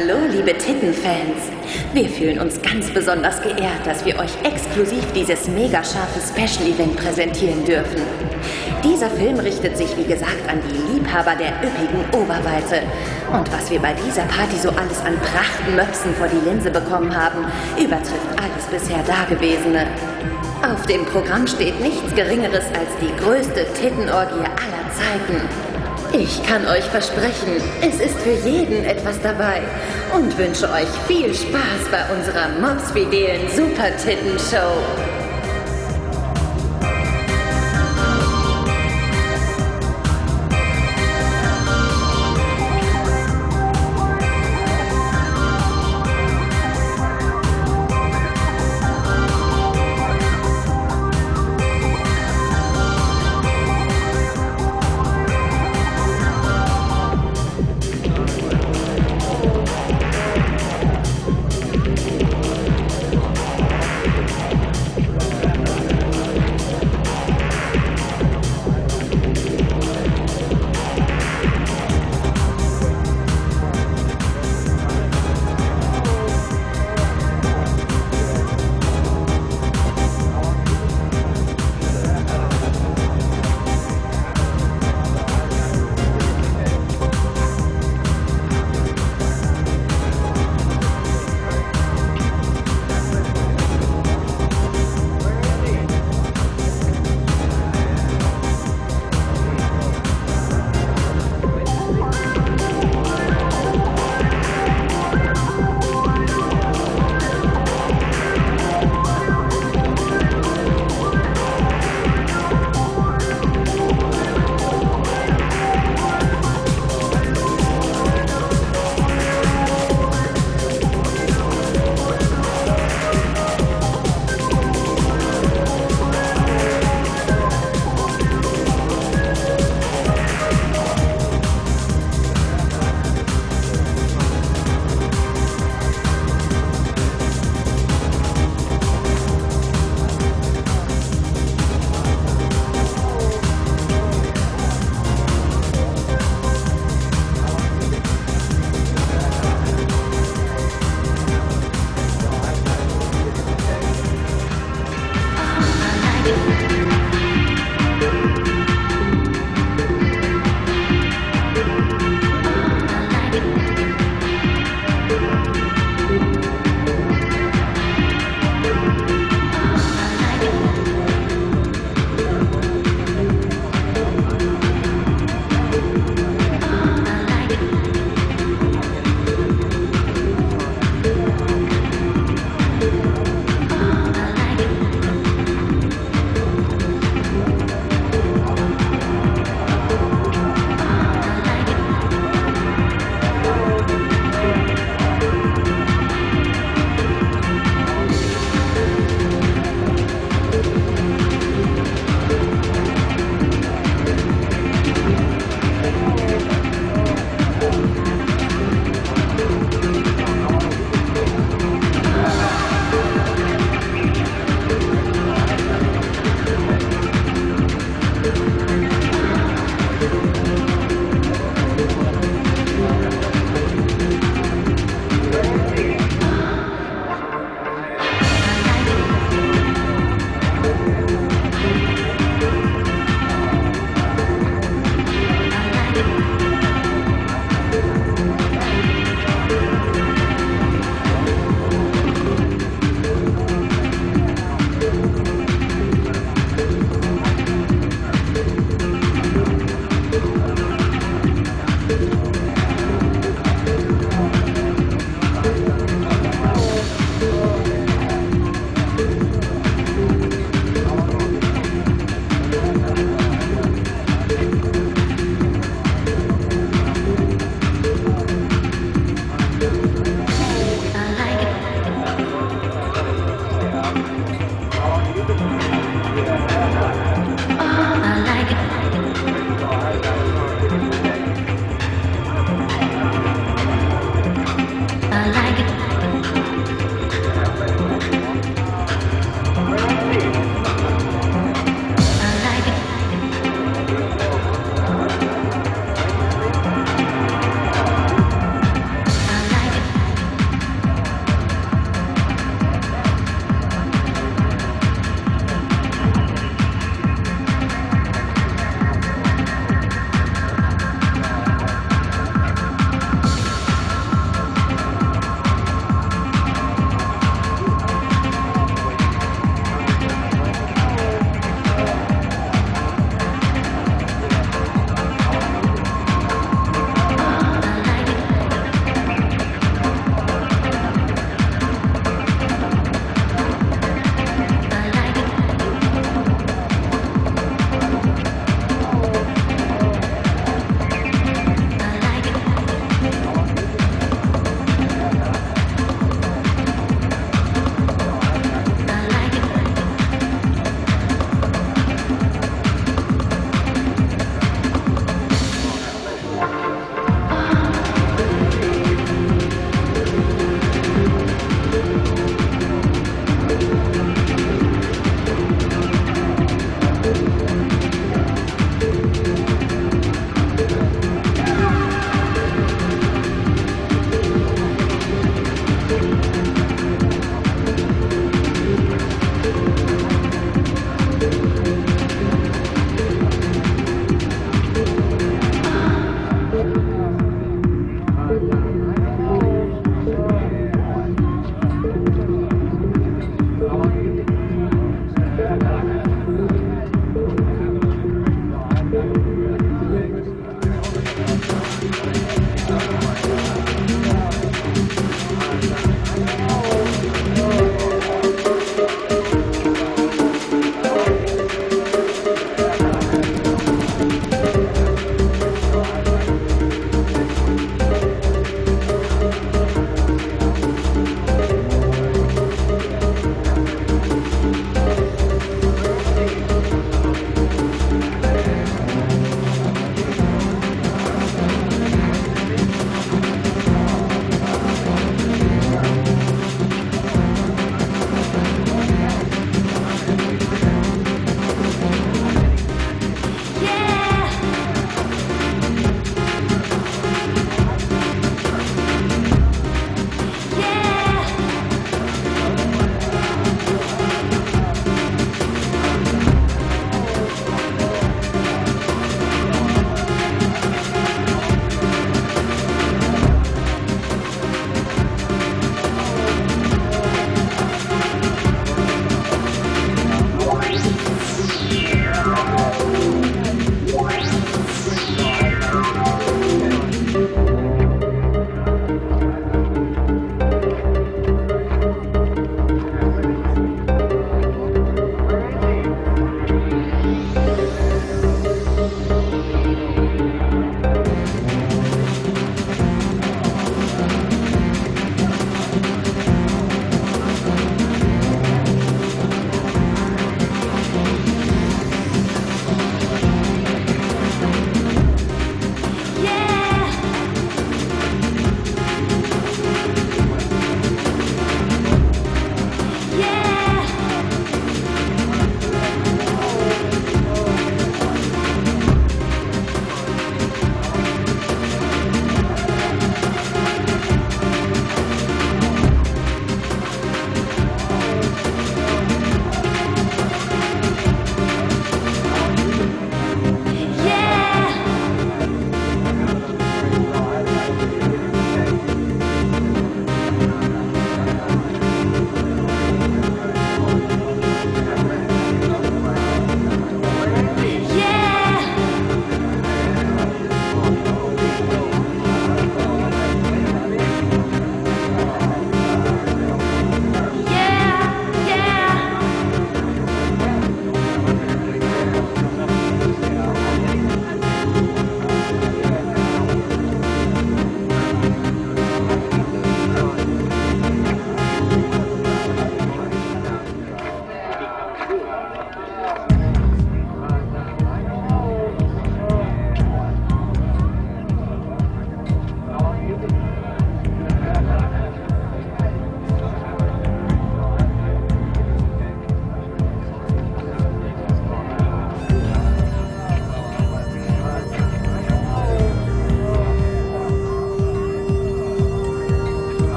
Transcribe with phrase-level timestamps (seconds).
[0.00, 1.50] Hallo, liebe Tittenfans.
[1.92, 7.64] Wir fühlen uns ganz besonders geehrt, dass wir euch exklusiv dieses mega scharfe Special-Event präsentieren
[7.64, 8.02] dürfen.
[8.84, 12.82] Dieser Film richtet sich, wie gesagt, an die Liebhaber der üppigen Oberweite.
[13.32, 17.44] Und was wir bei dieser Party so alles an Prachtmöpsen vor die Linse bekommen haben,
[17.76, 19.86] übertrifft alles bisher Dagewesene.
[20.62, 25.67] Auf dem Programm steht nichts Geringeres als die größte Tittenorgie aller Zeiten.
[26.12, 29.60] Ich kann euch versprechen, es ist für jeden etwas dabei
[30.14, 35.17] und wünsche euch viel Spaß bei unserer mobsfidelen Super-Titten-Show.